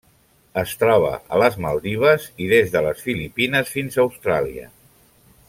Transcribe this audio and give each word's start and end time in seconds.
Es 0.61 0.71
troba 0.83 1.11
a 1.35 1.41
les 1.43 1.57
Maldives 1.65 2.25
i 2.45 2.49
des 2.55 2.73
de 2.77 2.83
les 2.87 3.05
Filipines 3.11 3.73
fins 3.77 3.99
a 3.99 4.03
Austràlia. 4.07 4.69